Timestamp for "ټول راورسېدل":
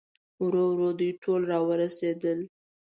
1.23-2.39